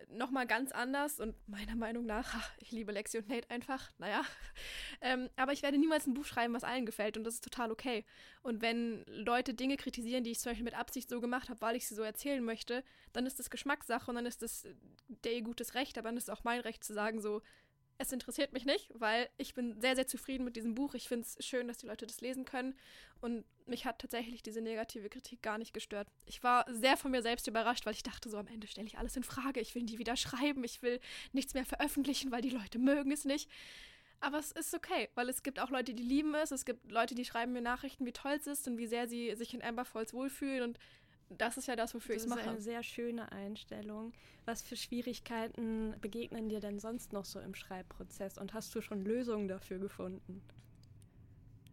[0.09, 4.23] nochmal ganz anders und meiner Meinung nach, ach, ich liebe Lexi und Nate einfach, naja.
[5.03, 7.73] Ähm, aber ich werde niemals ein Buch schreiben, was allen gefällt und das ist total
[7.73, 8.05] okay.
[8.43, 11.77] Und wenn Leute Dinge kritisieren, die ich zum Beispiel mit Absicht so gemacht habe, weil
[11.77, 14.67] ich sie so erzählen möchte, dann ist das Geschmackssache und dann ist das
[15.25, 17.41] der ihr gutes Recht, aber dann ist es auch mein Recht zu sagen, so,
[18.01, 20.95] es interessiert mich nicht, weil ich bin sehr, sehr zufrieden mit diesem Buch.
[20.95, 22.75] Ich finde es schön, dass die Leute das lesen können.
[23.21, 26.09] Und mich hat tatsächlich diese negative Kritik gar nicht gestört.
[26.25, 28.97] Ich war sehr von mir selbst überrascht, weil ich dachte, so am Ende stelle ich
[28.97, 29.61] alles in Frage.
[29.61, 30.65] Ich will die wieder schreiben.
[30.65, 30.99] Ich will
[31.33, 33.51] nichts mehr veröffentlichen, weil die Leute mögen es nicht.
[34.19, 36.53] Aber es ist okay, weil es gibt auch Leute, die lieben es.
[36.53, 39.35] Es gibt Leute, die schreiben mir Nachrichten, wie toll es ist und wie sehr sie
[39.37, 40.63] sich in Amber Falls wohlfühlen.
[40.63, 40.79] Und
[41.39, 42.41] das ist ja das, wofür ich es mache.
[42.41, 44.13] Das ist eine sehr schöne Einstellung.
[44.45, 49.05] Was für Schwierigkeiten begegnen dir denn sonst noch so im Schreibprozess und hast du schon
[49.05, 50.43] Lösungen dafür gefunden?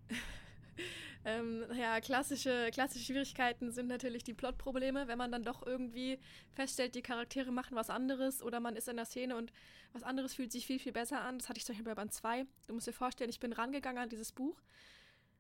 [1.26, 6.20] ähm, ja, klassische, klassische Schwierigkeiten sind natürlich die Plotprobleme, wenn man dann doch irgendwie
[6.52, 9.52] feststellt, die Charaktere machen was anderes oder man ist in der Szene und
[9.94, 11.40] was anderes fühlt sich viel, viel besser an.
[11.40, 12.46] Das hatte ich zum Beispiel bei Band 2.
[12.68, 14.62] Du musst dir vorstellen, ich bin rangegangen an dieses Buch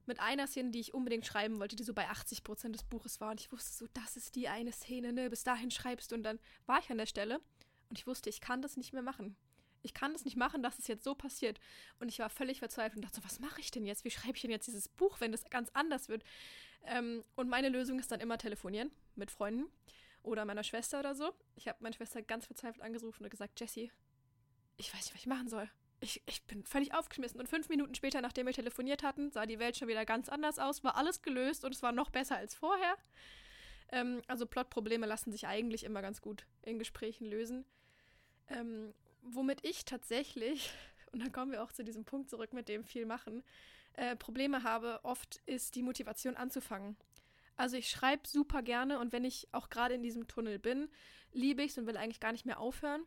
[0.07, 3.19] mit einer Szene, die ich unbedingt schreiben wollte, die so bei 80 Prozent des Buches
[3.19, 3.31] war.
[3.31, 5.29] Und ich wusste so, das ist die eine Szene, ne?
[5.29, 6.15] Bis dahin schreibst du.
[6.15, 7.39] Und dann war ich an der Stelle
[7.89, 9.35] und ich wusste, ich kann das nicht mehr machen.
[9.83, 11.59] Ich kann das nicht machen, dass es jetzt so passiert.
[11.99, 14.03] Und ich war völlig verzweifelt und dachte so, was mache ich denn jetzt?
[14.05, 16.23] Wie schreibe ich denn jetzt dieses Buch, wenn das ganz anders wird?
[16.85, 19.65] Ähm, und meine Lösung ist dann immer telefonieren mit Freunden
[20.23, 21.31] oder meiner Schwester oder so.
[21.55, 23.91] Ich habe meine Schwester ganz verzweifelt angerufen und gesagt, Jessie,
[24.77, 27.39] ich weiß nicht, was ich machen soll ich, ich bin völlig aufgeschmissen.
[27.39, 30.59] Und fünf Minuten später, nachdem wir telefoniert hatten, sah die Welt schon wieder ganz anders
[30.59, 32.95] aus, war alles gelöst und es war noch besser als vorher.
[33.91, 37.65] Ähm, also Plotprobleme lassen sich eigentlich immer ganz gut in Gesprächen lösen.
[38.49, 40.71] Ähm, womit ich tatsächlich,
[41.11, 43.43] und dann kommen wir auch zu diesem Punkt zurück, mit dem viel machen,
[43.93, 46.95] äh, Probleme habe, oft ist die Motivation anzufangen.
[47.55, 50.89] Also ich schreibe super gerne und wenn ich auch gerade in diesem Tunnel bin,
[51.33, 53.01] liebe ich es und will eigentlich gar nicht mehr aufhören.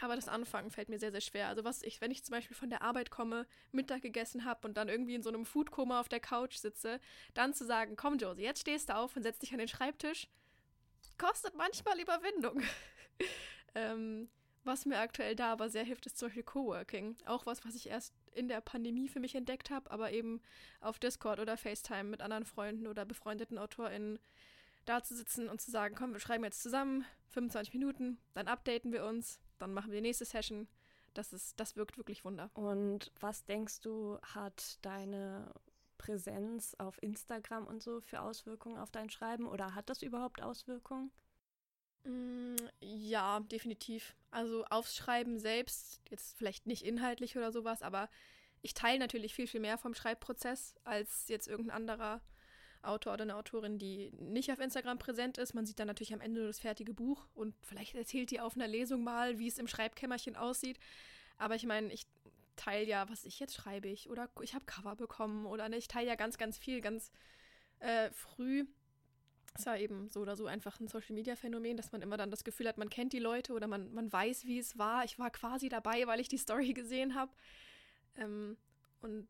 [0.00, 1.48] Aber das Anfangen fällt mir sehr, sehr schwer.
[1.48, 4.76] Also was ich, wenn ich zum Beispiel von der Arbeit komme, Mittag gegessen habe und
[4.76, 7.00] dann irgendwie in so einem Foodkoma auf der Couch sitze,
[7.34, 10.28] dann zu sagen, komm Josie, jetzt stehst du auf und setzt dich an den Schreibtisch,
[11.18, 12.62] kostet manchmal Überwindung.
[13.74, 14.28] ähm,
[14.64, 17.16] was mir aktuell da aber sehr hilft, ist zum Beispiel Coworking.
[17.24, 20.42] Auch was, was ich erst in der Pandemie für mich entdeckt habe, aber eben
[20.80, 24.18] auf Discord oder FaceTime mit anderen Freunden oder befreundeten AutorInnen
[24.84, 28.92] da zu sitzen und zu sagen, komm, wir schreiben jetzt zusammen 25 Minuten, dann updaten
[28.92, 30.68] wir uns, dann machen wir die nächste Session.
[31.14, 32.50] Das, ist, das wirkt wirklich Wunder.
[32.54, 35.52] Und was denkst du, hat deine
[35.96, 41.10] Präsenz auf Instagram und so für Auswirkungen auf dein Schreiben oder hat das überhaupt Auswirkungen?
[42.04, 44.14] Mm, ja, definitiv.
[44.30, 48.08] Also aufs Schreiben selbst, jetzt vielleicht nicht inhaltlich oder sowas, aber
[48.62, 52.20] ich teile natürlich viel, viel mehr vom Schreibprozess als jetzt irgendein anderer
[52.82, 55.54] Autor oder eine Autorin, die nicht auf Instagram präsent ist.
[55.54, 58.54] Man sieht dann natürlich am Ende nur das fertige Buch und vielleicht erzählt die auf
[58.54, 60.78] einer Lesung mal, wie es im Schreibkämmerchen aussieht.
[61.38, 62.06] Aber ich meine, ich
[62.56, 65.88] teile ja, was ich jetzt schreibe ich oder ich habe Cover bekommen oder ne, ich
[65.88, 67.10] teile ja ganz, ganz viel, ganz
[67.78, 68.66] äh, früh.
[69.54, 72.68] Es war eben so oder so einfach ein Social-Media-Phänomen, dass man immer dann das Gefühl
[72.68, 75.04] hat, man kennt die Leute oder man, man weiß, wie es war.
[75.04, 77.32] Ich war quasi dabei, weil ich die Story gesehen habe.
[78.16, 78.56] Ähm,
[79.00, 79.28] und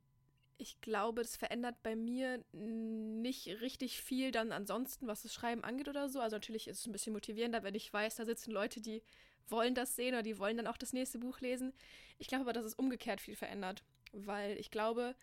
[0.58, 5.88] ich glaube, das verändert bei mir nicht richtig viel dann ansonsten, was das Schreiben angeht
[5.88, 6.20] oder so.
[6.20, 9.02] Also natürlich ist es ein bisschen motivierender, wenn ich weiß, da sitzen Leute, die
[9.48, 11.72] wollen das sehen oder die wollen dann auch das nächste Buch lesen.
[12.18, 15.14] Ich glaube aber, dass es umgekehrt viel verändert, weil ich glaube,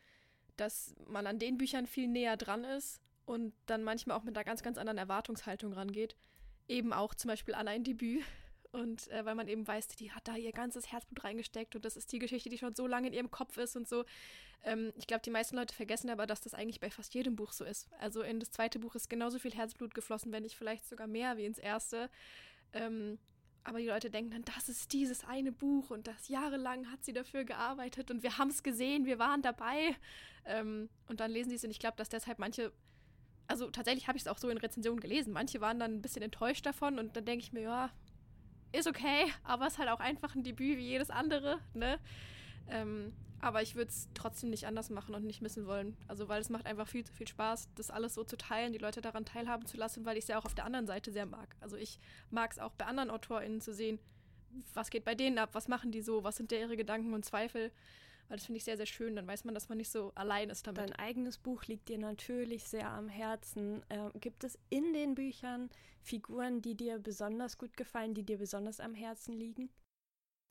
[0.55, 4.45] dass man an den Büchern viel näher dran ist und dann manchmal auch mit einer
[4.45, 6.15] ganz, ganz anderen Erwartungshaltung rangeht.
[6.67, 8.23] Eben auch zum Beispiel an ein Debüt,
[8.75, 11.95] und äh, weil man eben weiß, die hat da ihr ganzes Herzblut reingesteckt und das
[11.95, 14.05] ist die Geschichte, die schon so lange in ihrem Kopf ist und so.
[14.63, 17.53] Ähm, ich glaube, die meisten Leute vergessen aber, dass das eigentlich bei fast jedem Buch
[17.53, 17.89] so ist.
[17.99, 21.37] Also in das zweite Buch ist genauso viel Herzblut geflossen, wenn nicht vielleicht sogar mehr
[21.37, 22.09] wie ins erste.
[22.73, 23.17] Ähm,
[23.63, 27.13] aber die Leute denken dann, das ist dieses eine Buch und das jahrelang hat sie
[27.13, 29.95] dafür gearbeitet und wir haben es gesehen, wir waren dabei.
[30.45, 32.71] Ähm, und dann lesen sie es und ich glaube, dass deshalb manche
[33.47, 35.33] also tatsächlich habe ich es auch so in Rezensionen gelesen.
[35.33, 37.91] Manche waren dann ein bisschen enttäuscht davon und dann denke ich mir, ja,
[38.71, 41.99] ist okay, aber es ist halt auch einfach ein Debüt wie jedes andere, ne?
[42.69, 45.95] Ähm, aber ich würde es trotzdem nicht anders machen und nicht missen wollen.
[46.07, 48.79] Also, weil es macht einfach viel zu viel Spaß, das alles so zu teilen, die
[48.79, 51.25] Leute daran teilhaben zu lassen, weil ich es ja auch auf der anderen Seite sehr
[51.25, 51.55] mag.
[51.61, 51.99] Also, ich
[52.31, 53.99] mag es auch bei anderen AutorInnen zu sehen,
[54.73, 57.71] was geht bei denen ab, was machen die so, was sind ihre Gedanken und Zweifel.
[58.27, 59.15] Weil das finde ich sehr, sehr schön.
[59.15, 60.79] Dann weiß man, dass man nicht so allein ist damit.
[60.79, 63.83] Dein eigenes Buch liegt dir natürlich sehr am Herzen.
[63.89, 65.69] Ähm, gibt es in den Büchern
[66.01, 69.69] Figuren, die dir besonders gut gefallen, die dir besonders am Herzen liegen?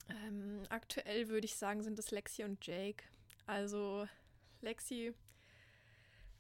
[0.09, 3.05] Ähm, aktuell würde ich sagen, sind es Lexi und Jake.
[3.47, 4.07] Also
[4.61, 5.13] Lexi,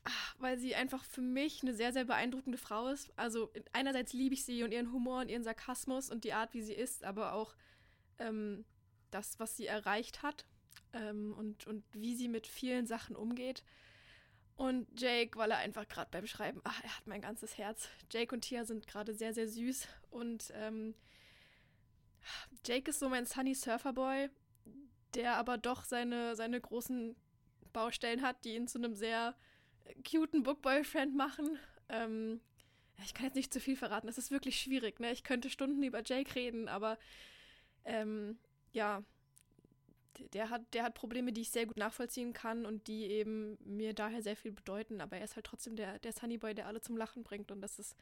[0.05, 3.13] ach, weil sie einfach für mich eine sehr, sehr beeindruckende Frau ist.
[3.17, 6.63] Also einerseits liebe ich sie und ihren Humor und ihren Sarkasmus und die Art, wie
[6.63, 7.55] sie ist, aber auch
[8.19, 8.65] ähm,
[9.11, 10.45] das, was sie erreicht hat
[10.93, 13.63] ähm, und, und wie sie mit vielen Sachen umgeht.
[14.57, 17.89] Und Jake, weil er einfach gerade beim Schreiben, ach, er hat mein ganzes Herz.
[18.13, 19.89] Jake und Tia sind gerade sehr, sehr süß.
[20.11, 20.95] Und ähm,
[22.65, 24.31] Jake ist so mein Sunny Surfer Boy,
[25.15, 27.17] der aber doch seine, seine großen
[27.73, 29.35] Baustellen hat, die ihn zu einem sehr
[30.09, 31.59] cuten Book-Boyfriend machen.
[31.89, 32.41] Ähm,
[33.05, 35.01] ich kann jetzt nicht zu viel verraten, das ist wirklich schwierig.
[35.01, 35.13] Ne?
[35.13, 36.97] Ich könnte Stunden über Jake reden, aber
[37.85, 38.39] ähm,
[38.73, 39.03] ja,
[40.33, 43.95] der hat, der hat Probleme, die ich sehr gut nachvollziehen kann und die eben mir
[43.95, 45.01] daher sehr viel bedeuten.
[45.01, 47.79] Aber er ist halt trotzdem der, der Sunnyboy, der alle zum Lachen bringt und das
[47.79, 47.97] ist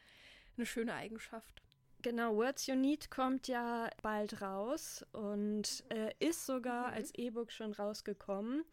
[0.57, 1.61] eine schöne Eigenschaft.
[2.03, 6.93] Genau, Words You Need kommt ja bald raus und äh, ist sogar mhm.
[6.95, 8.65] als E-Book schon rausgekommen.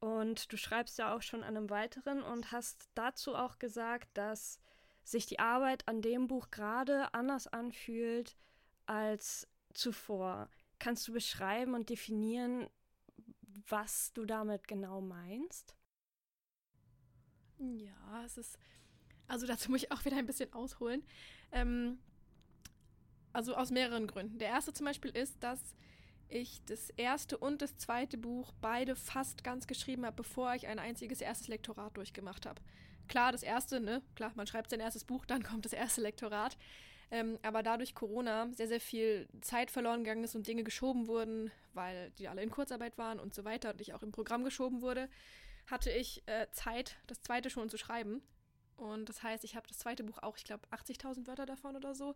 [0.00, 4.58] Und du schreibst ja auch schon an einem weiteren und hast dazu auch gesagt, dass
[5.04, 8.34] sich die Arbeit an dem Buch gerade anders anfühlt
[8.86, 10.48] als zuvor.
[10.78, 12.66] Kannst du beschreiben und definieren,
[13.70, 15.74] was du damit genau meinst?
[17.58, 18.58] Ja, es ist.
[19.28, 21.04] Also dazu muss ich auch wieder ein bisschen ausholen.
[21.52, 21.98] Ähm,
[23.32, 24.38] also aus mehreren Gründen.
[24.38, 25.74] Der erste zum Beispiel ist, dass
[26.28, 30.78] ich das erste und das zweite Buch beide fast ganz geschrieben habe, bevor ich ein
[30.78, 32.60] einziges erstes Lektorat durchgemacht habe.
[33.08, 34.02] Klar, das erste, ne?
[34.14, 36.56] Klar, man schreibt sein erstes Buch, dann kommt das erste Lektorat.
[37.10, 41.50] Ähm, aber dadurch Corona sehr, sehr viel Zeit verloren gegangen ist und Dinge geschoben wurden,
[41.74, 44.80] weil die alle in Kurzarbeit waren und so weiter und ich auch im Programm geschoben
[44.80, 45.08] wurde,
[45.66, 48.22] hatte ich äh, Zeit, das zweite schon zu schreiben.
[48.76, 51.94] Und das heißt, ich habe das zweite Buch auch, ich glaube, 80.000 Wörter davon oder
[51.94, 52.14] so,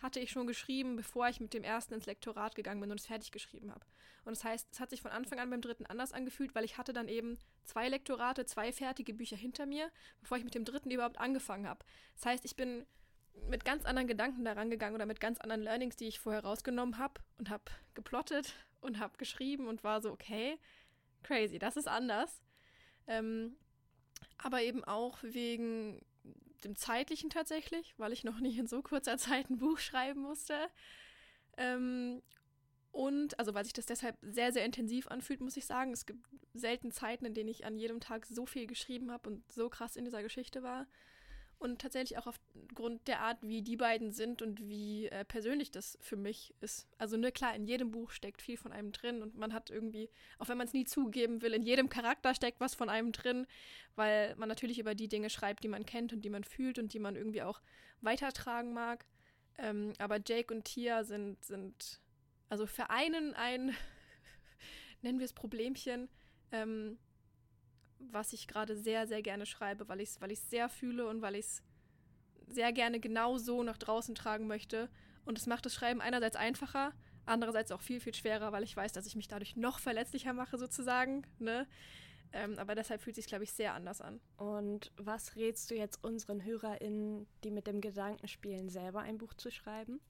[0.00, 3.06] hatte ich schon geschrieben, bevor ich mit dem ersten ins Lektorat gegangen bin und es
[3.06, 3.86] fertig geschrieben habe.
[4.24, 6.76] Und das heißt, es hat sich von Anfang an beim dritten anders angefühlt, weil ich
[6.76, 10.90] hatte dann eben zwei Lektorate, zwei fertige Bücher hinter mir, bevor ich mit dem dritten
[10.90, 11.84] überhaupt angefangen habe.
[12.16, 12.84] Das heißt, ich bin
[13.48, 16.98] mit ganz anderen Gedanken daran gegangen oder mit ganz anderen Learnings, die ich vorher rausgenommen
[16.98, 17.64] habe und habe
[17.94, 20.58] geplottet und habe geschrieben und war so, okay,
[21.22, 22.40] crazy, das ist anders.
[23.06, 23.56] Ähm,
[24.38, 26.00] aber eben auch wegen
[26.64, 30.54] dem zeitlichen tatsächlich, weil ich noch nicht in so kurzer Zeit ein Buch schreiben musste.
[31.56, 32.22] Ähm,
[32.90, 35.92] und, also weil sich das deshalb sehr, sehr intensiv anfühlt, muss ich sagen.
[35.92, 39.50] Es gibt selten Zeiten, in denen ich an jedem Tag so viel geschrieben habe und
[39.50, 40.86] so krass in dieser Geschichte war.
[41.62, 45.96] Und tatsächlich auch aufgrund der Art, wie die beiden sind und wie äh, persönlich das
[46.00, 46.88] für mich ist.
[46.98, 50.10] Also, ne, klar, in jedem Buch steckt viel von einem drin und man hat irgendwie,
[50.38, 53.46] auch wenn man es nie zugeben will, in jedem Charakter steckt was von einem drin,
[53.94, 56.92] weil man natürlich über die Dinge schreibt, die man kennt und die man fühlt und
[56.94, 57.62] die man irgendwie auch
[58.00, 59.06] weitertragen mag.
[59.58, 62.00] Ähm, aber Jake und Tia sind, sind
[62.48, 63.72] also vereinen ein,
[65.02, 66.08] nennen wir es Problemchen,
[66.50, 66.98] ähm,
[68.10, 71.36] was ich gerade sehr, sehr gerne schreibe, weil ich es weil sehr fühle und weil
[71.36, 71.62] ich es
[72.48, 74.88] sehr gerne genau so nach draußen tragen möchte.
[75.24, 76.92] Und es macht das Schreiben einerseits einfacher,
[77.24, 80.58] andererseits auch viel, viel schwerer, weil ich weiß, dass ich mich dadurch noch verletzlicher mache,
[80.58, 81.26] sozusagen.
[81.38, 81.66] Ne?
[82.32, 84.20] Ähm, aber deshalb fühlt es sich, glaube ich, sehr anders an.
[84.36, 89.34] Und was rätst du jetzt unseren HörerInnen, die mit dem Gedanken spielen, selber ein Buch
[89.34, 90.00] zu schreiben?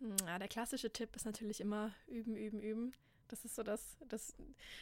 [0.00, 2.92] Hm, ja, der klassische Tipp ist natürlich immer üben, üben, üben.
[3.32, 4.36] Das ist so das, das,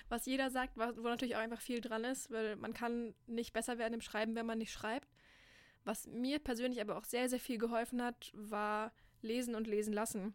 [0.08, 3.78] was jeder sagt, wo natürlich auch einfach viel dran ist, weil man kann nicht besser
[3.78, 5.08] werden im Schreiben, wenn man nicht schreibt.
[5.84, 10.34] Was mir persönlich aber auch sehr, sehr viel geholfen hat, war lesen und lesen lassen.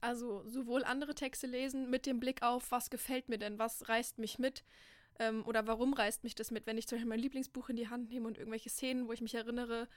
[0.00, 4.18] Also sowohl andere Texte lesen mit dem Blick auf, was gefällt mir denn, was reißt
[4.18, 4.64] mich mit
[5.18, 7.88] ähm, oder warum reißt mich das mit, wenn ich zum Beispiel mein Lieblingsbuch in die
[7.88, 9.88] Hand nehme und irgendwelche Szenen, wo ich mich erinnere,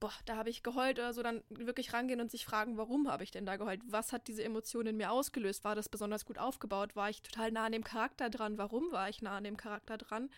[0.00, 3.22] boah, da habe ich geheult oder so, dann wirklich rangehen und sich fragen, warum habe
[3.22, 3.82] ich denn da geheult?
[3.86, 5.62] Was hat diese Emotion in mir ausgelöst?
[5.62, 6.96] War das besonders gut aufgebaut?
[6.96, 8.58] War ich total nah an dem Charakter dran?
[8.58, 10.30] Warum war ich nah an dem Charakter dran?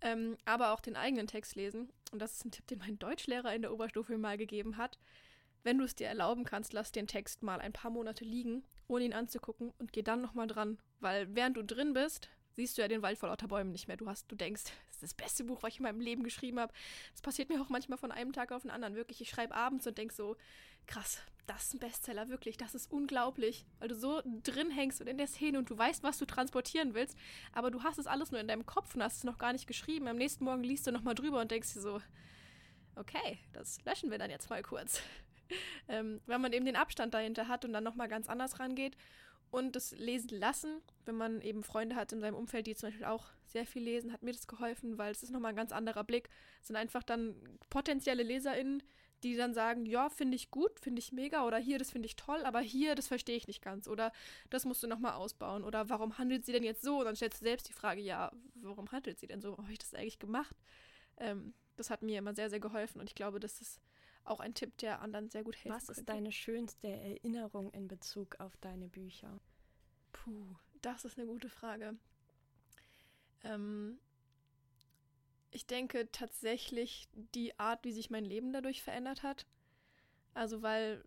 [0.00, 1.90] Ähm, aber auch den eigenen Text lesen.
[2.12, 4.98] Und das ist ein Tipp, den mein Deutschlehrer in der Oberstufe mal gegeben hat.
[5.62, 9.04] Wenn du es dir erlauben kannst, lass den Text mal ein paar Monate liegen, ohne
[9.04, 10.78] ihn anzugucken und geh dann nochmal dran.
[11.00, 13.96] Weil während du drin bist, siehst du ja den Wald vor lauter Bäumen nicht mehr.
[13.96, 16.58] Du hast, du denkst, das ist das beste Buch, was ich in meinem Leben geschrieben
[16.58, 16.72] habe.
[17.12, 18.96] Das passiert mir auch manchmal von einem Tag auf den anderen.
[18.96, 20.36] Wirklich, ich schreibe abends und denk so,
[20.88, 25.06] krass, das ist ein Bestseller, wirklich, das ist unglaublich, weil du so drin hängst und
[25.06, 27.16] in der Szene und du weißt, was du transportieren willst,
[27.52, 29.68] aber du hast es alles nur in deinem Kopf und hast es noch gar nicht
[29.68, 30.08] geschrieben.
[30.08, 32.00] Am nächsten Morgen liest du nochmal drüber und denkst dir so,
[32.96, 35.00] okay, das löschen wir dann jetzt mal kurz.
[35.88, 38.96] ähm, wenn man eben den Abstand dahinter hat und dann nochmal ganz anders rangeht
[39.50, 43.06] und das Lesen lassen, wenn man eben Freunde hat in seinem Umfeld, die zum Beispiel
[43.06, 46.04] auch sehr viel lesen, hat mir das geholfen, weil es ist nochmal ein ganz anderer
[46.04, 46.28] Blick.
[46.60, 47.34] Es sind einfach dann
[47.70, 48.82] potenzielle LeserInnen,
[49.22, 52.16] die dann sagen, ja, finde ich gut, finde ich mega oder hier, das finde ich
[52.16, 54.12] toll, aber hier, das verstehe ich nicht ganz oder
[54.50, 57.00] das musst du nochmal ausbauen oder warum handelt sie denn jetzt so?
[57.00, 59.50] Und dann stellst du selbst die Frage, ja, warum handelt sie denn so?
[59.50, 60.56] Warum habe ich das eigentlich gemacht?
[61.16, 63.80] Ähm, das hat mir immer sehr, sehr geholfen und ich glaube, das ist
[64.30, 65.76] auch ein Tipp, der anderen sehr gut hilft.
[65.76, 66.12] Was ist könnte.
[66.12, 69.40] deine schönste Erinnerung in Bezug auf deine Bücher?
[70.12, 71.96] Puh, das ist eine gute Frage.
[73.44, 73.98] Ähm,
[75.50, 79.46] ich denke tatsächlich die Art, wie sich mein Leben dadurch verändert hat.
[80.34, 81.04] Also weil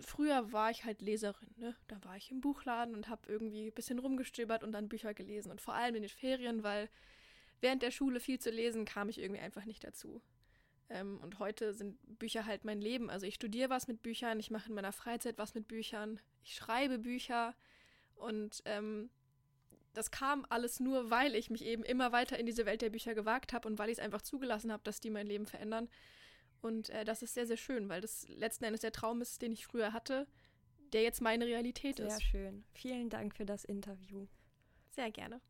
[0.00, 1.76] früher war ich halt Leserin, ne?
[1.88, 5.50] Da war ich im Buchladen und habe irgendwie ein bisschen rumgestöbert und dann Bücher gelesen.
[5.50, 6.88] Und vor allem in den Ferien, weil
[7.60, 10.22] während der Schule viel zu lesen, kam ich irgendwie einfach nicht dazu.
[10.88, 13.10] Ähm, und heute sind Bücher halt mein Leben.
[13.10, 16.54] Also ich studiere was mit Büchern, ich mache in meiner Freizeit was mit Büchern, ich
[16.54, 17.54] schreibe Bücher
[18.14, 19.10] und ähm,
[19.94, 23.14] das kam alles nur, weil ich mich eben immer weiter in diese Welt der Bücher
[23.14, 25.88] gewagt habe und weil ich es einfach zugelassen habe, dass die mein Leben verändern.
[26.60, 29.52] Und äh, das ist sehr, sehr schön, weil das letzten Endes der Traum ist, den
[29.52, 30.26] ich früher hatte,
[30.92, 32.18] der jetzt meine Realität sehr ist.
[32.18, 32.64] Sehr schön.
[32.74, 34.26] Vielen Dank für das Interview.
[34.90, 35.40] Sehr gerne.